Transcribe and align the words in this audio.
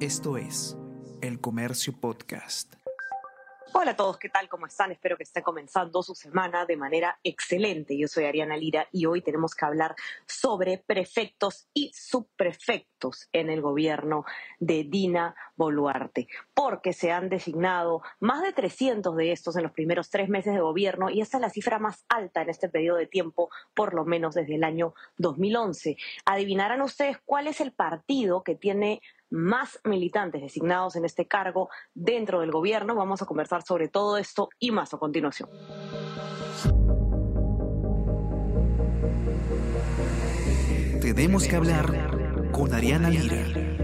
Esto 0.00 0.36
es 0.36 0.76
El 1.22 1.40
Comercio 1.40 1.98
Podcast. 1.98 2.74
Hola 3.72 3.92
a 3.92 3.96
todos, 3.96 4.18
¿qué 4.18 4.28
tal? 4.28 4.48
¿Cómo 4.48 4.66
están? 4.66 4.92
Espero 4.92 5.16
que 5.16 5.22
esté 5.22 5.42
comenzando 5.42 6.02
su 6.02 6.14
semana 6.14 6.66
de 6.66 6.76
manera 6.76 7.18
excelente. 7.24 7.96
Yo 7.96 8.06
soy 8.06 8.24
Ariana 8.24 8.56
Lira 8.56 8.88
y 8.92 9.06
hoy 9.06 9.22
tenemos 9.22 9.54
que 9.54 9.64
hablar 9.64 9.96
sobre 10.26 10.78
prefectos 10.78 11.68
y 11.74 11.90
subprefectos 11.94 13.28
en 13.32 13.50
el 13.50 13.62
gobierno 13.62 14.24
de 14.60 14.84
Dina 14.84 15.34
Boluarte, 15.56 16.28
porque 16.54 16.92
se 16.92 17.10
han 17.10 17.28
designado 17.28 18.02
más 18.20 18.42
de 18.42 18.52
300 18.52 19.16
de 19.16 19.32
estos 19.32 19.56
en 19.56 19.62
los 19.62 19.72
primeros 19.72 20.10
tres 20.10 20.28
meses 20.28 20.54
de 20.54 20.60
gobierno 20.60 21.10
y 21.10 21.20
esta 21.20 21.38
es 21.38 21.40
la 21.42 21.50
cifra 21.50 21.78
más 21.78 22.04
alta 22.08 22.42
en 22.42 22.50
este 22.50 22.68
periodo 22.68 22.98
de 22.98 23.06
tiempo, 23.06 23.50
por 23.74 23.94
lo 23.94 24.04
menos 24.04 24.34
desde 24.34 24.56
el 24.56 24.64
año 24.64 24.94
2011. 25.18 25.96
Adivinarán 26.24 26.82
ustedes 26.82 27.18
cuál 27.24 27.46
es 27.46 27.60
el 27.60 27.72
partido 27.72 28.42
que 28.42 28.54
tiene 28.54 29.00
más 29.30 29.80
militantes 29.84 30.42
designados 30.42 30.96
en 30.96 31.04
este 31.04 31.26
cargo 31.26 31.68
dentro 31.94 32.40
del 32.40 32.50
gobierno. 32.50 32.94
Vamos 32.94 33.22
a 33.22 33.26
conversar 33.26 33.62
sobre 33.62 33.88
todo 33.88 34.18
esto 34.18 34.48
y 34.58 34.70
más 34.70 34.94
a 34.94 34.98
continuación. 34.98 35.48
Tenemos 41.00 41.46
que 41.46 41.56
hablar 41.56 42.50
con 42.52 42.72
Ariana 42.74 43.10
Lira. 43.10 43.76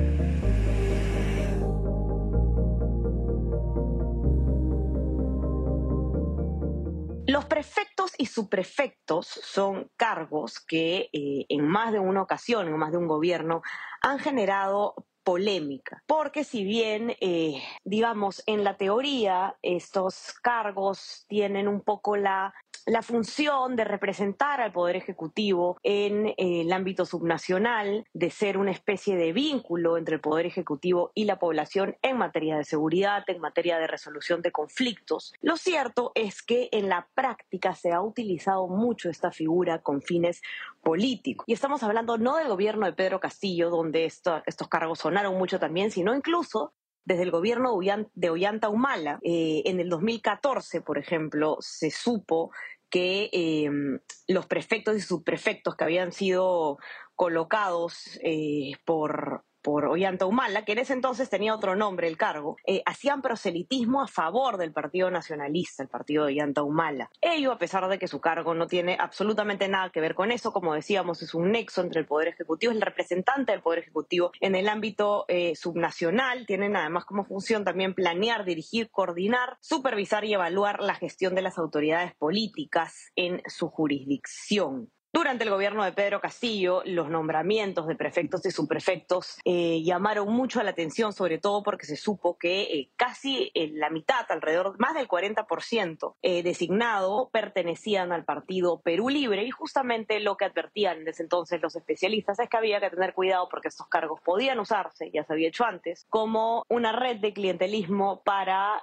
Los 7.26 7.44
prefectos 7.46 8.12
y 8.18 8.26
subprefectos 8.26 9.26
son 9.26 9.90
cargos 9.96 10.58
que 10.60 11.08
eh, 11.12 11.46
en 11.48 11.66
más 11.66 11.92
de 11.92 11.98
una 11.98 12.20
ocasión, 12.20 12.66
en 12.66 12.76
más 12.76 12.92
de 12.92 12.98
un 12.98 13.06
gobierno, 13.06 13.62
han 14.02 14.18
generado 14.18 14.94
polémica, 15.24 16.02
porque 16.06 16.44
si 16.44 16.64
bien, 16.64 17.16
eh, 17.20 17.62
digamos, 17.84 18.42
en 18.46 18.64
la 18.64 18.76
teoría 18.76 19.56
estos 19.62 20.32
cargos 20.42 21.24
tienen 21.28 21.68
un 21.68 21.80
poco 21.80 22.16
la 22.16 22.54
la 22.86 23.02
función 23.02 23.76
de 23.76 23.84
representar 23.84 24.60
al 24.60 24.72
Poder 24.72 24.96
Ejecutivo 24.96 25.78
en 25.82 26.28
eh, 26.28 26.62
el 26.62 26.72
ámbito 26.72 27.04
subnacional, 27.04 28.04
de 28.12 28.30
ser 28.30 28.58
una 28.58 28.70
especie 28.70 29.16
de 29.16 29.32
vínculo 29.32 29.96
entre 29.96 30.16
el 30.16 30.20
Poder 30.20 30.46
Ejecutivo 30.46 31.12
y 31.14 31.24
la 31.24 31.38
población 31.38 31.96
en 32.02 32.18
materia 32.18 32.56
de 32.56 32.64
seguridad, 32.64 33.24
en 33.28 33.40
materia 33.40 33.78
de 33.78 33.86
resolución 33.86 34.42
de 34.42 34.52
conflictos. 34.52 35.32
Lo 35.40 35.56
cierto 35.56 36.12
es 36.14 36.42
que 36.42 36.68
en 36.72 36.88
la 36.88 37.08
práctica 37.14 37.74
se 37.74 37.92
ha 37.92 38.00
utilizado 38.00 38.68
mucho 38.68 39.10
esta 39.10 39.30
figura 39.30 39.80
con 39.80 40.02
fines 40.02 40.42
políticos. 40.82 41.44
Y 41.46 41.52
estamos 41.52 41.82
hablando 41.82 42.18
no 42.18 42.36
del 42.36 42.48
gobierno 42.48 42.86
de 42.86 42.92
Pedro 42.92 43.20
Castillo, 43.20 43.70
donde 43.70 44.04
estos 44.04 44.68
cargos 44.68 45.00
sonaron 45.00 45.38
mucho 45.38 45.58
también, 45.58 45.90
sino 45.90 46.14
incluso 46.14 46.72
desde 47.04 47.22
el 47.22 47.30
gobierno 47.30 47.78
de 48.14 48.30
Ollanta 48.30 48.68
Humala. 48.68 49.18
Eh, 49.22 49.62
en 49.66 49.80
el 49.80 49.88
2014, 49.88 50.80
por 50.80 50.98
ejemplo, 50.98 51.56
se 51.60 51.90
supo 51.90 52.50
que 52.90 53.30
em, 53.32 54.00
los 54.28 54.46
prefectos 54.46 54.96
y 54.96 55.00
subprefectos 55.00 55.76
que 55.76 55.84
habían 55.84 56.12
sido 56.12 56.78
colocados 57.14 58.18
eh, 58.22 58.72
por, 58.84 59.44
por 59.62 59.86
Ollanta 59.86 60.26
Humala, 60.26 60.64
que 60.64 60.72
en 60.72 60.78
ese 60.78 60.92
entonces 60.92 61.30
tenía 61.30 61.54
otro 61.54 61.76
nombre 61.76 62.08
el 62.08 62.16
cargo, 62.16 62.56
eh, 62.66 62.82
hacían 62.84 63.22
proselitismo 63.22 64.02
a 64.02 64.08
favor 64.08 64.58
del 64.58 64.72
Partido 64.72 65.10
Nacionalista, 65.10 65.82
el 65.82 65.88
partido 65.88 66.24
de 66.24 66.32
Ollanta 66.32 66.62
Humala. 66.62 67.10
Ello, 67.20 67.52
a 67.52 67.58
pesar 67.58 67.88
de 67.88 67.98
que 67.98 68.08
su 68.08 68.20
cargo 68.20 68.54
no 68.54 68.66
tiene 68.66 68.96
absolutamente 68.98 69.68
nada 69.68 69.90
que 69.90 70.00
ver 70.00 70.14
con 70.14 70.32
eso, 70.32 70.52
como 70.52 70.74
decíamos, 70.74 71.22
es 71.22 71.34
un 71.34 71.52
nexo 71.52 71.80
entre 71.80 72.00
el 72.00 72.06
Poder 72.06 72.28
Ejecutivo, 72.28 72.72
es 72.72 72.76
el 72.76 72.82
representante 72.82 73.52
del 73.52 73.62
Poder 73.62 73.80
Ejecutivo 73.80 74.32
en 74.40 74.54
el 74.54 74.68
ámbito 74.68 75.24
eh, 75.28 75.54
subnacional, 75.54 76.46
tienen 76.46 76.76
además 76.76 77.04
como 77.04 77.24
función 77.24 77.64
también 77.64 77.94
planear, 77.94 78.44
dirigir, 78.44 78.90
coordinar, 78.90 79.56
supervisar 79.60 80.24
y 80.24 80.34
evaluar 80.34 80.80
la 80.80 80.94
gestión 80.94 81.34
de 81.34 81.42
las 81.42 81.58
autoridades 81.58 82.14
políticas 82.14 83.12
en 83.16 83.42
su 83.46 83.68
jurisdicción. 83.68 84.90
Durante 85.14 85.44
el 85.44 85.50
gobierno 85.50 85.84
de 85.84 85.92
Pedro 85.92 86.22
Castillo, 86.22 86.82
los 86.86 87.10
nombramientos 87.10 87.86
de 87.86 87.96
prefectos 87.96 88.46
y 88.46 88.50
subprefectos 88.50 89.36
eh, 89.44 89.82
llamaron 89.82 90.32
mucho 90.32 90.62
la 90.62 90.70
atención, 90.70 91.12
sobre 91.12 91.36
todo 91.36 91.62
porque 91.62 91.84
se 91.84 91.96
supo 91.96 92.38
que 92.38 92.62
eh, 92.62 92.90
casi 92.96 93.50
eh, 93.52 93.70
la 93.74 93.90
mitad, 93.90 94.24
alrededor 94.30 94.78
más 94.78 94.94
del 94.94 95.08
40% 95.08 96.14
designado, 96.42 97.28
pertenecían 97.30 98.10
al 98.10 98.24
partido 98.24 98.80
Perú 98.80 99.10
Libre 99.10 99.44
y 99.44 99.50
justamente 99.50 100.18
lo 100.18 100.38
que 100.38 100.46
advertían 100.46 101.04
desde 101.04 101.24
entonces 101.24 101.60
los 101.60 101.76
especialistas 101.76 102.38
es 102.38 102.48
que 102.48 102.56
había 102.56 102.80
que 102.80 102.88
tener 102.88 103.12
cuidado 103.12 103.50
porque 103.50 103.68
estos 103.68 103.88
cargos 103.88 104.18
podían 104.22 104.60
usarse, 104.60 105.10
ya 105.12 105.24
se 105.24 105.32
había 105.34 105.48
hecho 105.48 105.66
antes, 105.66 106.06
como 106.08 106.64
una 106.70 106.92
red 106.92 107.18
de 107.18 107.34
clientelismo 107.34 108.22
para 108.22 108.82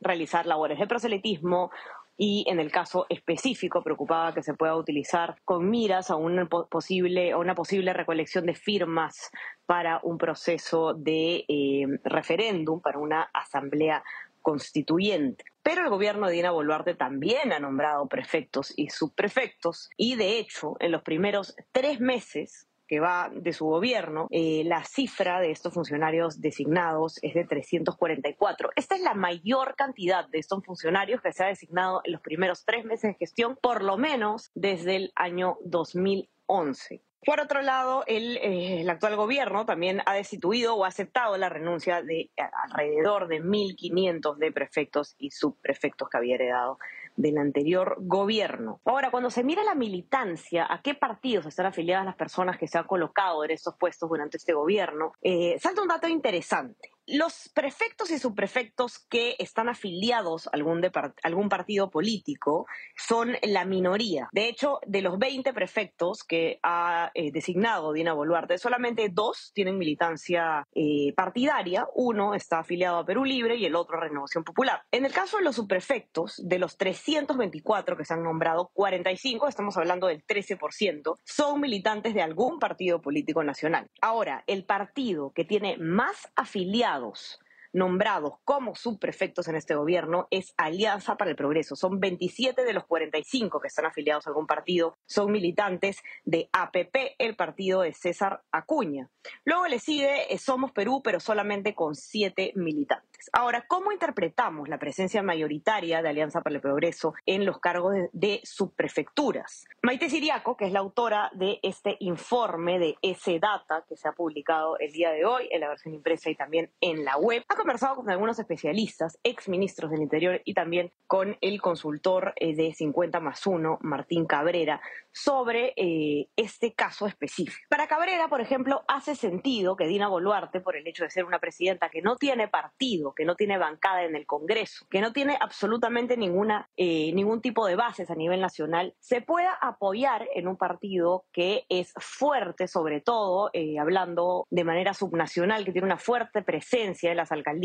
realizar 0.00 0.46
labores 0.46 0.78
de 0.78 0.86
proselitismo 0.86 1.70
y 2.16 2.44
en 2.48 2.60
el 2.60 2.70
caso 2.70 3.06
específico 3.08 3.82
preocupaba 3.82 4.32
que 4.32 4.42
se 4.42 4.54
pueda 4.54 4.76
utilizar 4.76 5.36
con 5.44 5.68
miras 5.68 6.10
a 6.10 6.16
una 6.16 6.46
posible, 6.46 7.32
a 7.32 7.38
una 7.38 7.54
posible 7.54 7.92
recolección 7.92 8.46
de 8.46 8.54
firmas 8.54 9.30
para 9.66 10.00
un 10.02 10.16
proceso 10.16 10.94
de 10.94 11.44
eh, 11.48 11.86
referéndum, 12.04 12.80
para 12.80 12.98
una 12.98 13.22
asamblea 13.34 14.02
constituyente. 14.40 15.44
Pero 15.62 15.82
el 15.82 15.90
gobierno 15.90 16.28
de 16.28 16.34
Dina 16.34 16.52
Boluarte 16.52 16.94
también 16.94 17.52
ha 17.52 17.58
nombrado 17.58 18.06
prefectos 18.06 18.72
y 18.76 18.90
subprefectos 18.90 19.90
y 19.96 20.14
de 20.14 20.38
hecho 20.38 20.76
en 20.78 20.92
los 20.92 21.02
primeros 21.02 21.56
tres 21.72 22.00
meses 22.00 22.68
que 22.86 23.00
va 23.00 23.30
de 23.32 23.52
su 23.52 23.66
gobierno, 23.66 24.28
eh, 24.30 24.62
la 24.64 24.84
cifra 24.84 25.40
de 25.40 25.50
estos 25.50 25.74
funcionarios 25.74 26.40
designados 26.40 27.18
es 27.22 27.34
de 27.34 27.44
344. 27.44 28.70
Esta 28.76 28.94
es 28.94 29.02
la 29.02 29.14
mayor 29.14 29.74
cantidad 29.76 30.28
de 30.28 30.38
estos 30.38 30.64
funcionarios 30.64 31.20
que 31.20 31.32
se 31.32 31.44
ha 31.44 31.48
designado 31.48 32.00
en 32.04 32.12
los 32.12 32.20
primeros 32.20 32.64
tres 32.64 32.84
meses 32.84 33.12
de 33.12 33.18
gestión, 33.18 33.58
por 33.60 33.82
lo 33.82 33.96
menos 33.96 34.50
desde 34.54 34.96
el 34.96 35.12
año 35.14 35.58
2011. 35.64 37.02
Por 37.24 37.40
otro 37.40 37.60
lado, 37.60 38.04
el, 38.06 38.36
eh, 38.36 38.82
el, 38.82 38.88
actual 38.88 39.16
gobierno 39.16 39.66
también 39.66 40.00
ha 40.06 40.14
destituido 40.14 40.76
o 40.76 40.84
ha 40.84 40.88
aceptado 40.88 41.36
la 41.36 41.48
renuncia 41.48 42.00
de 42.00 42.30
alrededor 42.70 43.26
de 43.26 43.42
1.500 43.42 44.36
de 44.36 44.52
prefectos 44.52 45.16
y 45.18 45.32
subprefectos 45.32 46.08
que 46.08 46.18
había 46.18 46.36
heredado 46.36 46.78
del 47.16 47.38
anterior 47.38 47.96
gobierno. 48.00 48.80
Ahora, 48.84 49.10
cuando 49.10 49.30
se 49.30 49.44
mira 49.44 49.64
la 49.64 49.74
militancia, 49.74 50.66
a 50.68 50.82
qué 50.82 50.94
partidos 50.94 51.46
están 51.46 51.66
afiliadas 51.66 52.04
las 52.04 52.16
personas 52.16 52.58
que 52.58 52.68
se 52.68 52.78
han 52.78 52.86
colocado 52.86 53.44
en 53.44 53.50
estos 53.50 53.74
puestos 53.76 54.08
durante 54.08 54.36
este 54.36 54.52
gobierno, 54.52 55.12
eh, 55.22 55.58
salta 55.58 55.82
un 55.82 55.88
dato 55.88 56.08
interesante. 56.08 56.95
Los 57.08 57.48
prefectos 57.54 58.10
y 58.10 58.18
subprefectos 58.18 58.98
que 58.98 59.36
están 59.38 59.68
afiliados 59.68 60.48
a 60.48 60.50
algún, 60.52 61.48
partido 61.48 61.88
político 61.88 62.66
son 62.96 63.36
la 63.42 63.64
minoría. 63.64 64.28
De 64.32 64.48
hecho, 64.48 64.80
de 64.84 65.02
los 65.02 65.16
20 65.16 65.52
prefectos 65.52 66.24
que 66.24 66.58
ha 66.64 67.12
eh, 67.14 67.30
designado 67.30 67.92
Dina 67.92 68.12
Boluarte, 68.12 68.58
solamente 68.58 69.08
dos 69.08 69.52
tienen 69.54 69.78
militancia 69.78 70.66
eh, 70.74 71.12
partidaria. 71.14 71.86
Uno 71.94 72.34
está 72.34 72.58
afiliado 72.58 72.98
a 72.98 73.06
Perú 73.06 73.24
Libre 73.24 73.54
y 73.54 73.66
el 73.66 73.76
otro 73.76 73.98
a 73.98 74.00
Renovación 74.00 74.42
Popular. 74.42 74.82
En 74.90 75.04
el 75.04 75.12
caso 75.12 75.36
de 75.36 75.44
los 75.44 75.54
subprefectos, 75.54 76.42
de 76.44 76.58
los 76.58 76.76
324 76.76 77.96
que 77.96 78.04
se 78.04 78.14
han 78.14 78.24
nombrado, 78.24 78.72
45, 78.74 79.46
estamos 79.46 79.76
hablando 79.76 80.08
del 80.08 80.26
13%, 80.26 81.18
son 81.22 81.60
militantes 81.60 82.14
de 82.14 82.22
algún 82.22 82.58
partido 82.58 83.00
político 83.00 83.44
nacional. 83.44 83.88
Ahora, 84.00 84.42
el 84.48 84.64
partido 84.64 85.30
que 85.30 85.44
tiene 85.44 85.76
más 85.78 86.32
afiliados 86.34 86.95
pecados 86.96 87.38
nombrados 87.76 88.34
como 88.44 88.74
subprefectos 88.74 89.48
en 89.48 89.54
este 89.54 89.74
gobierno 89.74 90.28
es 90.30 90.54
Alianza 90.56 91.16
para 91.16 91.30
el 91.30 91.36
Progreso. 91.36 91.76
Son 91.76 92.00
27 92.00 92.64
de 92.64 92.72
los 92.72 92.86
45 92.86 93.60
que 93.60 93.68
están 93.68 93.84
afiliados 93.84 94.26
a 94.26 94.30
algún 94.30 94.46
partido, 94.46 94.96
son 95.06 95.30
militantes 95.30 96.02
de 96.24 96.48
APP, 96.52 97.14
el 97.18 97.36
partido 97.36 97.82
de 97.82 97.92
César 97.92 98.42
Acuña. 98.50 99.10
Luego 99.44 99.66
le 99.66 99.78
sigue 99.78 100.32
eh, 100.32 100.38
Somos 100.38 100.72
Perú, 100.72 101.02
pero 101.04 101.20
solamente 101.20 101.74
con 101.74 101.94
7 101.94 102.52
militantes. 102.54 103.28
Ahora, 103.32 103.66
¿cómo 103.66 103.92
interpretamos 103.92 104.68
la 104.68 104.78
presencia 104.78 105.22
mayoritaria 105.22 106.00
de 106.00 106.08
Alianza 106.08 106.40
para 106.40 106.56
el 106.56 106.62
Progreso 106.62 107.14
en 107.26 107.44
los 107.44 107.58
cargos 107.58 107.94
de, 108.12 108.40
subprefecturas? 108.44 109.66
Maite 109.82 110.08
Siriaco, 110.08 110.56
que 110.56 110.66
es 110.66 110.72
la 110.72 110.80
autora 110.80 111.30
de 111.34 111.58
este 111.62 111.96
informe 112.00 112.78
de 112.78 112.96
ese 113.02 113.38
data 113.38 113.84
que 113.86 113.96
se 113.96 114.08
ha 114.08 114.12
publicado 114.12 114.78
el 114.78 114.92
día 114.92 115.10
de 115.10 115.26
hoy 115.26 115.48
en 115.50 115.60
la 115.60 115.68
versión 115.68 115.94
impresa 115.94 116.30
y 116.30 116.36
también 116.36 116.70
en 116.80 117.04
la 117.04 117.18
web, 117.18 117.44
ha 117.48 117.56
conversado 117.66 117.96
con 117.96 118.08
algunos 118.08 118.38
especialistas, 118.38 119.18
ex 119.24 119.48
ministros 119.48 119.90
del 119.90 120.00
Interior 120.00 120.40
y 120.44 120.54
también 120.54 120.92
con 121.08 121.36
el 121.40 121.60
consultor 121.60 122.32
eh, 122.36 122.54
de 122.54 122.72
50 122.72 123.18
más 123.18 123.44
1, 123.44 123.78
Martín 123.82 124.24
Cabrera, 124.24 124.80
sobre 125.10 125.72
eh, 125.76 126.28
este 126.36 126.74
caso 126.74 127.08
específico. 127.08 127.58
Para 127.68 127.88
Cabrera, 127.88 128.28
por 128.28 128.40
ejemplo, 128.40 128.84
hace 128.86 129.16
sentido 129.16 129.74
que 129.74 129.88
Dina 129.88 130.06
Boluarte, 130.06 130.60
por 130.60 130.76
el 130.76 130.86
hecho 130.86 131.02
de 131.02 131.10
ser 131.10 131.24
una 131.24 131.40
presidenta 131.40 131.88
que 131.88 132.02
no 132.02 132.14
tiene 132.14 132.46
partido, 132.46 133.14
que 133.14 133.24
no 133.24 133.34
tiene 133.34 133.58
bancada 133.58 134.04
en 134.04 134.14
el 134.14 134.26
Congreso, 134.26 134.86
que 134.88 135.00
no 135.00 135.12
tiene 135.12 135.36
absolutamente 135.40 136.16
ninguna, 136.16 136.68
eh, 136.76 137.10
ningún 137.14 137.40
tipo 137.40 137.66
de 137.66 137.74
bases 137.74 138.10
a 138.10 138.14
nivel 138.14 138.40
nacional, 138.40 138.94
se 139.00 139.22
pueda 139.22 139.54
apoyar 139.60 140.28
en 140.36 140.46
un 140.46 140.56
partido 140.56 141.24
que 141.32 141.64
es 141.68 141.92
fuerte, 141.96 142.68
sobre 142.68 143.00
todo, 143.00 143.50
hablando 143.80 144.46
de 144.50 144.62
manera 144.62 144.94
subnacional, 144.94 145.64
que 145.64 145.72
tiene 145.72 145.86
una 145.86 145.98
fuerte 145.98 146.42
presencia 146.42 147.10
en 147.10 147.16
las 147.16 147.32
alcaldías, 147.32 147.55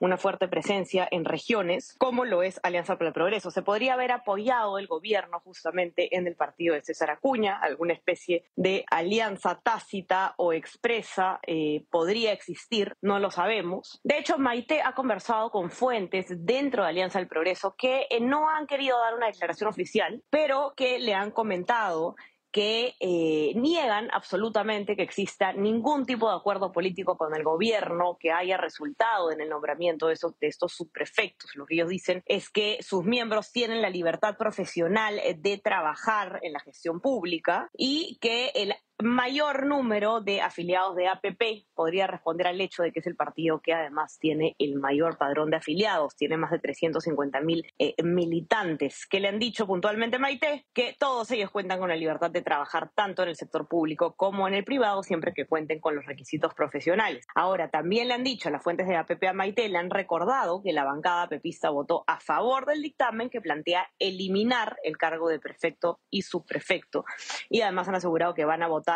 una 0.00 0.16
fuerte 0.16 0.48
presencia 0.48 1.08
en 1.10 1.24
regiones, 1.24 1.94
como 1.98 2.24
lo 2.24 2.42
es 2.42 2.60
Alianza 2.62 2.96
para 2.96 3.08
el 3.08 3.14
Progreso. 3.14 3.50
Se 3.50 3.62
podría 3.62 3.94
haber 3.94 4.12
apoyado 4.12 4.78
el 4.78 4.86
gobierno 4.86 5.40
justamente 5.40 6.16
en 6.16 6.26
el 6.26 6.36
partido 6.36 6.74
de 6.74 6.82
César 6.82 7.10
Acuña, 7.10 7.58
alguna 7.58 7.92
especie 7.92 8.44
de 8.56 8.84
alianza 8.90 9.60
tácita 9.62 10.34
o 10.36 10.52
expresa 10.52 11.40
eh, 11.46 11.84
podría 11.90 12.32
existir, 12.32 12.96
no 13.00 13.18
lo 13.18 13.30
sabemos. 13.30 14.00
De 14.04 14.18
hecho, 14.18 14.38
Maite 14.38 14.82
ha 14.82 14.94
conversado 14.94 15.50
con 15.50 15.70
fuentes 15.70 16.26
dentro 16.44 16.82
de 16.82 16.88
Alianza 16.88 17.18
del 17.18 17.28
Progreso 17.28 17.74
que 17.76 18.06
eh, 18.10 18.20
no 18.20 18.48
han 18.48 18.66
querido 18.66 18.98
dar 18.98 19.14
una 19.14 19.26
declaración 19.26 19.68
oficial, 19.68 20.22
pero 20.30 20.74
que 20.76 20.98
le 20.98 21.14
han 21.14 21.30
comentado 21.30 22.16
que 22.54 22.94
eh, 23.00 23.52
niegan 23.56 24.08
absolutamente 24.12 24.94
que 24.94 25.02
exista 25.02 25.52
ningún 25.52 26.06
tipo 26.06 26.30
de 26.30 26.36
acuerdo 26.36 26.70
político 26.70 27.18
con 27.18 27.34
el 27.34 27.42
gobierno 27.42 28.16
que 28.20 28.30
haya 28.30 28.56
resultado 28.56 29.32
en 29.32 29.40
el 29.40 29.48
nombramiento 29.48 30.06
de, 30.06 30.12
esos, 30.12 30.38
de 30.38 30.46
estos 30.46 30.72
subprefectos. 30.72 31.56
Lo 31.56 31.66
que 31.66 31.74
ellos 31.74 31.88
dicen 31.88 32.22
es 32.26 32.50
que 32.50 32.78
sus 32.80 33.04
miembros 33.04 33.50
tienen 33.50 33.82
la 33.82 33.90
libertad 33.90 34.36
profesional 34.36 35.20
de 35.36 35.58
trabajar 35.58 36.38
en 36.42 36.52
la 36.52 36.60
gestión 36.60 37.00
pública 37.00 37.68
y 37.76 38.18
que 38.20 38.52
el 38.54 38.72
mayor 39.04 39.66
número 39.66 40.22
de 40.22 40.40
afiliados 40.40 40.96
de 40.96 41.08
APP 41.08 41.66
podría 41.74 42.06
responder 42.06 42.46
al 42.46 42.60
hecho 42.60 42.82
de 42.82 42.90
que 42.90 43.00
es 43.00 43.06
el 43.06 43.16
partido 43.16 43.60
que 43.60 43.74
además 43.74 44.18
tiene 44.18 44.56
el 44.58 44.76
mayor 44.76 45.18
padrón 45.18 45.50
de 45.50 45.58
afiliados, 45.58 46.16
tiene 46.16 46.38
más 46.38 46.50
de 46.50 46.58
350 46.58 47.40
mil 47.42 47.66
eh, 47.78 47.94
militantes, 48.02 49.06
que 49.06 49.20
le 49.20 49.28
han 49.28 49.38
dicho 49.38 49.66
puntualmente 49.66 50.18
Maite 50.18 50.64
que 50.72 50.96
todos 50.98 51.30
ellos 51.32 51.50
cuentan 51.50 51.78
con 51.78 51.90
la 51.90 51.96
libertad 51.96 52.30
de 52.30 52.40
trabajar 52.40 52.92
tanto 52.94 53.22
en 53.22 53.28
el 53.28 53.36
sector 53.36 53.68
público 53.68 54.14
como 54.16 54.48
en 54.48 54.54
el 54.54 54.64
privado, 54.64 55.02
siempre 55.02 55.34
que 55.34 55.46
cuenten 55.46 55.80
con 55.80 55.94
los 55.94 56.06
requisitos 56.06 56.54
profesionales. 56.54 57.26
Ahora, 57.34 57.68
también 57.68 58.08
le 58.08 58.14
han 58.14 58.24
dicho 58.24 58.48
las 58.48 58.62
fuentes 58.62 58.88
de 58.88 58.96
APP 58.96 59.22
a 59.24 59.32
Maite, 59.34 59.68
le 59.68 59.76
han 59.76 59.90
recordado 59.90 60.62
que 60.62 60.72
la 60.72 60.84
bancada 60.84 61.28
pepista 61.28 61.68
votó 61.68 62.04
a 62.06 62.20
favor 62.20 62.64
del 62.64 62.80
dictamen 62.80 63.28
que 63.28 63.42
plantea 63.42 63.86
eliminar 63.98 64.78
el 64.82 64.96
cargo 64.96 65.28
de 65.28 65.40
prefecto 65.40 66.00
y 66.08 66.22
subprefecto, 66.22 67.04
y 67.50 67.60
además 67.60 67.88
han 67.88 67.96
asegurado 67.96 68.32
que 68.32 68.46
van 68.46 68.62
a 68.62 68.68
votar 68.68 68.93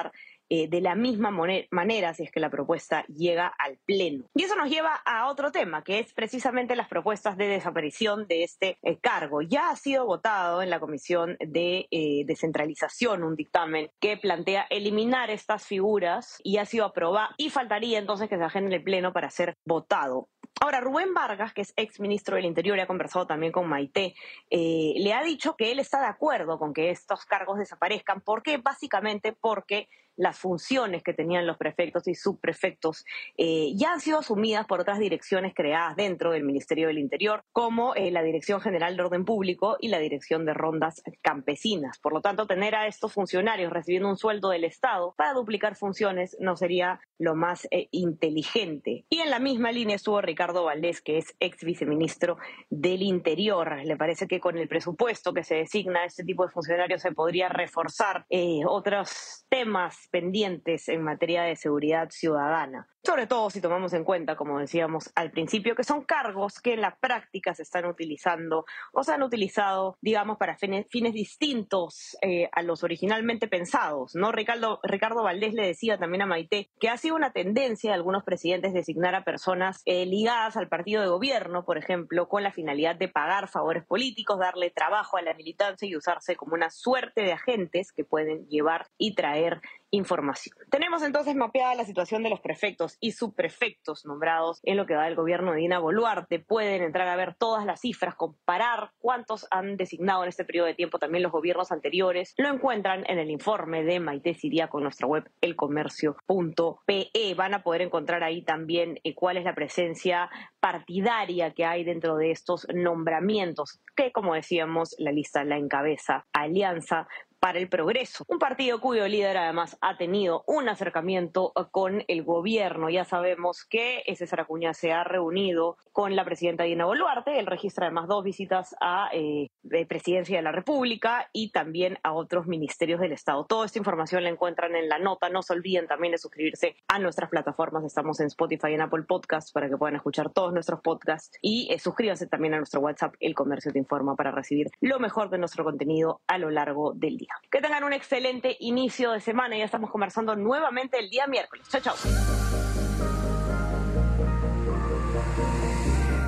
eh, 0.51 0.67
de 0.69 0.81
la 0.81 0.95
misma 0.95 1.31
manera 1.71 2.15
si 2.15 2.23
es 2.23 2.31
que 2.31 2.41
la 2.41 2.49
propuesta 2.49 3.05
llega 3.07 3.49
al 3.49 3.79
Pleno. 3.85 4.25
Y 4.35 4.45
eso 4.45 4.57
nos 4.57 4.71
lleva 4.71 4.95
a 5.05 5.29
otro 5.29 5.53
tema, 5.53 5.85
que 5.85 5.99
es 5.99 6.15
precisamente 6.15 6.75
las 6.75 6.89
propuestas 6.89 7.37
de 7.37 7.49
desaparición 7.49 8.27
de 8.27 8.45
este 8.45 8.79
eh, 8.83 8.97
cargo. 8.99 9.43
Ya 9.43 9.69
ha 9.69 9.77
sido 9.77 10.07
votado 10.07 10.63
en 10.63 10.71
la 10.71 10.81
Comisión 10.81 11.37
de 11.41 11.87
eh, 11.91 12.25
Descentralización 12.25 13.25
un 13.25 13.37
dictamen 13.37 13.91
que 14.01 14.17
plantea 14.17 14.67
eliminar 14.71 15.29
estas 15.31 15.67
figuras 15.67 16.39
y 16.43 16.57
ha 16.57 16.65
sido 16.65 16.87
aprobado 16.87 17.35
y 17.37 17.51
faltaría 17.51 17.99
entonces 17.99 18.31
que 18.31 18.39
se 18.39 18.45
agende 18.45 18.69
en 18.69 18.81
el 18.81 18.83
Pleno 18.83 19.13
para 19.13 19.31
ser 19.31 19.57
votado. 19.67 20.29
Ahora, 20.61 20.81
Rubén 20.81 21.15
Vargas, 21.15 21.53
que 21.53 21.63
es 21.63 21.73
ex 21.77 22.01
ministro 22.01 22.37
del 22.37 22.45
Interior 22.45 22.77
y 22.77 22.81
ha 22.81 22.87
conversado 22.87 23.27
también 23.27 23.53
con 23.53 23.69
Maite, 23.69 24.15
le 24.51 25.13
ha 25.13 25.23
dicho 25.23 25.57
que 25.57 25.71
él 25.71 25.79
está 25.79 26.01
de 26.01 26.07
acuerdo 26.07 26.59
con 26.59 26.73
que 26.73 26.91
estos 26.91 27.25
cargos 27.25 27.59
desaparezcan. 27.59 28.21
¿Por 28.21 28.43
qué? 28.43 28.59
Básicamente 28.59 29.33
porque 29.33 29.89
las 30.19 30.37
funciones 30.37 31.03
que 31.03 31.15
tenían 31.15 31.47
los 31.47 31.57
prefectos 31.57 32.07
y 32.09 32.15
subprefectos 32.15 33.05
eh, 33.39 33.73
ya 33.77 33.93
han 33.93 34.01
sido 34.01 34.19
asumidas 34.19 34.67
por 34.67 34.81
otras 34.81 34.99
direcciones 34.99 35.55
creadas 35.55 35.97
dentro 35.97 36.33
del 36.33 36.43
Ministerio 36.43 36.89
del 36.89 36.99
Interior, 36.99 37.45
como 37.53 37.95
eh, 37.95 38.11
la 38.11 38.23
Dirección 38.23 38.61
General 38.61 38.97
de 38.97 39.03
Orden 39.03 39.25
Público 39.25 39.77
y 39.81 39.89
la 39.89 40.01
Dirección 40.01 40.45
de 40.45 40.55
Rondas 40.55 41.03
Campesinas. 41.23 41.99
Por 42.01 42.13
lo 42.13 42.21
tanto, 42.21 42.47
tener 42.47 42.75
a 42.75 42.89
estos 42.89 43.13
funcionarios 43.13 43.73
recibiendo 43.73 44.09
un 44.09 44.19
sueldo 44.19 44.51
del 44.51 44.65
Estado 44.65 45.15
para 45.17 45.33
duplicar 45.33 45.77
funciones 45.77 46.37
no 46.41 46.57
sería 46.57 47.01
lo 47.19 47.35
más 47.35 47.67
eh, 47.71 47.89
inteligente. 47.91 49.05
Y 49.09 49.19
en 49.21 49.31
la 49.31 49.39
misma 49.39 49.73
línea 49.73 49.97
estuvo 49.97 50.21
Ricardo 50.21 50.65
Valdés, 50.65 51.01
que 51.01 51.19
es 51.19 51.35
ex 51.41 51.65
viceministro 51.65 52.39
del 52.71 53.03
Interior. 53.03 53.81
Le 53.85 53.97
parece 53.97 54.27
que 54.27 54.41
con 54.41 54.57
el 54.57 54.69
presupuesto 54.69 55.35
que 55.35 55.45
se 55.45 55.57
designa 55.57 56.01
a 56.01 56.05
este 56.07 56.25
tipo 56.25 56.45
de 56.45 56.53
funcionarios 56.53 57.03
se 57.03 57.13
podría 57.13 57.49
reforzar 57.49 58.27
otros 58.67 59.45
temas 59.49 60.09
pendientes 60.11 60.89
en 60.89 61.03
materia 61.03 61.43
de 61.43 61.57
seguridad 61.57 62.11
ciudadana 62.11 62.89
sobre 63.05 63.27
todo 63.27 63.49
si 63.51 63.61
tomamos 63.61 63.93
en 63.93 64.05
cuenta, 64.05 64.37
como 64.37 64.59
decíamos 64.59 65.11
al 65.15 65.31
principio, 65.31 65.75
que 65.75 65.85
son 65.85 66.05
cargos 66.05 66.61
que 66.61 66.75
en 66.75 66.81
la 66.81 66.97
práctica 66.97 67.55
se 67.55 67.63
están 67.63 67.87
utilizando 67.87 68.65
o 68.93 69.05
se 69.05 69.13
han 69.13 69.23
utilizado, 69.23 69.97
digamos, 70.01 70.37
para 70.37 70.57
fines, 70.57 70.87
distintos 70.91 72.17
eh, 72.23 72.49
a 72.53 72.63
los 72.63 72.83
originalmente 72.83 73.49
pensados, 73.49 74.15
¿no? 74.15 74.33
Ricardo, 74.33 74.81
Ricardo 74.83 75.23
Valdés 75.23 75.55
le 75.55 75.67
decía 75.67 75.99
también 75.99 76.23
a 76.23 76.27
Maite 76.27 76.71
que 76.81 76.89
ha 76.89 76.97
sido 76.97 77.17
una 77.17 77.33
tendencia 77.33 77.91
de 77.91 77.95
algunos 77.95 78.25
presidentes 78.25 78.75
designar 78.75 79.15
a 79.15 79.25
personas 79.25 79.83
eh, 79.85 80.05
ligadas 80.05 80.57
al 80.57 80.69
partido 80.69 81.03
de 81.03 81.09
gobierno, 81.09 81.65
por 81.65 81.79
ejemplo, 81.79 82.29
con 82.29 82.43
la 82.43 82.53
finalidad 82.53 82.97
de 82.97 83.09
pagar 83.09 83.49
favores 83.49 83.85
políticos, 83.85 84.39
darle 84.39 84.71
trabajo 84.71 85.17
a 85.17 85.23
la 85.23 85.35
militancia 85.35 85.89
y 85.89 85.97
usarse 85.97 86.37
como 86.37 86.55
una 86.55 86.71
suerte 86.71 87.23
de 87.23 87.33
agentes 87.33 87.93
que 87.93 88.05
pueden 88.05 88.47
llevar 88.49 88.87
y 88.99 89.15
traer 89.15 89.61
información. 89.91 90.57
Tenemos 90.71 91.03
entonces 91.03 91.35
mapeada 91.35 91.75
la 91.75 91.85
situación 91.85 92.23
de 92.23 92.31
los 92.31 92.41
prefectos 92.41 92.97
y 93.01 93.13
subprefectos 93.13 94.05
nombrados 94.05 94.61
en 94.65 94.77
lo 94.77 94.87
que 94.87 94.95
va 94.95 95.05
del 95.05 95.15
gobierno 95.15 95.53
de 95.53 95.59
Dina 95.59 95.79
Boluarte. 95.79 96.39
Pueden 96.39 96.83
entrar 96.83 97.09
a 97.09 97.17
ver 97.17 97.35
todas 97.35 97.65
las 97.65 97.81
cifras, 97.81 98.15
comparar 98.15 98.93
cuántos 98.99 99.47
han 99.51 99.77
designado 99.77 100.23
en 100.23 100.29
este 100.29 100.45
periodo 100.45 100.67
de 100.67 100.75
tiempo 100.75 100.99
también 100.99 101.23
los 101.23 101.33
gobiernos 101.33 101.73
anteriores. 101.73 102.35
Lo 102.37 102.49
encuentran 102.49 103.05
en 103.09 103.19
el 103.19 103.31
informe 103.31 103.85
de 103.85 104.01
Maite 104.01 104.35
Siria 104.35 104.69
con 104.69 104.83
nuestra 104.83 105.07
web 105.07 105.31
elcomercio.pe. 105.41 107.35
Van 107.37 107.55
a 107.55 107.63
poder 107.63 107.83
encontrar 107.83 108.23
ahí 108.25 108.43
también 108.43 108.99
eh, 109.05 109.15
cuál 109.15 109.37
es 109.37 109.45
la 109.45 109.55
presencia 109.55 110.31
partidaria 110.61 111.53
que 111.53 111.65
hay 111.65 111.85
dentro 111.85 112.17
de 112.17 112.31
estos 112.31 112.67
nombramientos, 112.75 113.81
que 113.97 114.13
como 114.13 114.35
decíamos, 114.35 114.95
la 114.99 115.13
lista 115.13 115.45
la 115.45 115.57
encabeza 115.57 116.27
Alianza 116.33 117.09
para 117.41 117.59
el 117.59 117.69
Progreso, 117.69 118.25
un 118.29 118.39
partido 118.39 118.81
cuyo 118.81 119.07
líder 119.07 119.37
además 119.37 119.77
ha 119.81 119.97
tenido 119.97 120.45
un 120.47 120.69
acercamiento 120.69 121.53
con 121.71 122.05
el 122.09 122.23
gobierno. 122.23 122.91
Ya 122.91 123.05
sabemos 123.05 123.65
que 123.65 124.03
César 124.17 124.41
Acuña 124.41 124.75
se 124.75 124.93
ha 124.93 125.05
reunido 125.05 125.77
con 125.93 126.17
la 126.17 126.25
presidenta 126.25 126.65
Dina 126.65 126.85
Boluarte, 126.85 127.39
él 127.39 127.47
registra 127.47 127.87
además 127.87 128.09
dos 128.09 128.25
visitas 128.25 128.75
a 128.81 129.09
eh, 129.13 129.51
Presidencia 129.89 130.37
de 130.37 130.43
la 130.43 130.53
República 130.53 131.29
y 131.33 131.51
también 131.51 131.99
a 132.03 132.13
otros 132.13 132.47
ministerios 132.47 133.01
del 133.01 133.13
Estado. 133.13 133.45
Toda 133.47 133.67
esta 133.67 133.79
información 133.79 134.23
la 134.23 134.31
encuentran 134.31 134.77
en 134.77 134.89
la 134.89 134.99
nota, 134.99 135.29
no 135.29 135.43
se 135.43 135.53
olviden 135.53 135.87
también 135.87 136.13
de 136.13 136.19
suscribirse 136.19 136.77
a 136.89 136.99
nuestras 136.99 137.31
plataformas, 137.31 137.85
estamos 137.85 138.21
en 138.21 138.27
Spotify 138.27 138.69
y 138.71 138.75
en 138.75 138.83
Apple 138.83 139.05
Podcasts 139.05 139.53
para 139.53 139.69
que 139.69 139.77
puedan 139.77 139.97
escuchar 139.97 140.31
todos 140.31 140.53
nuestros 140.53 140.81
podcasts 140.81 141.39
y 141.43 141.69
eh, 141.73 141.79
suscríbanse 141.79 142.27
también 142.27 142.55
a 142.55 142.59
nuestro 142.59 142.81
WhatsApp, 142.81 143.15
El 143.21 143.35
Comercio 143.35 143.73
Te 143.73 143.79
Informa, 143.79 144.15
para 144.17 144.31
recibir 144.31 144.71
lo 144.81 144.99
mejor 144.99 145.31
de 145.31 145.39
nuestro 145.39 145.65
contenido 145.65 146.21
a 146.27 146.39
lo 146.39 146.51
largo 146.51 146.93
del 146.95 147.17
día. 147.17 147.28
Que 147.51 147.61
tengan 147.61 147.85
un 147.85 147.93
excelente 147.93 148.57
inicio 148.61 149.13
de 149.13 149.21
semana. 149.21 149.57
Ya 149.57 149.65
estamos 149.65 149.91
conversando 149.91 150.37
nuevamente 150.37 150.99
el 150.99 151.09
día 151.11 151.27
miércoles. 151.27 151.67
Chao, 151.69 151.81
chao. 151.81 151.95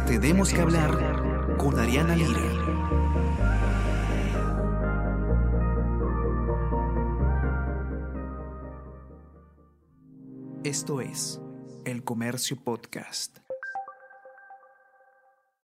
Tenemos 0.07 0.53
que 0.53 0.61
hablar 0.61 1.57
con 1.57 1.79
Ariana 1.79 2.17
Lira. 2.17 2.41
Esto 10.65 11.01
es 11.01 11.41
El 11.85 12.05
Comercio 12.05 12.57
Podcast. 12.63 13.39